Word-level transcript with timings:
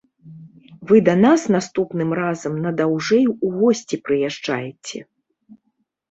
Вы 0.91 1.01
да 1.09 1.13
нас 1.25 1.41
наступным 1.55 2.09
разам 2.19 2.55
на 2.63 2.71
даўжэй 2.79 3.25
у 3.45 3.51
госці 3.59 3.99
прыязджайце. 4.05 4.97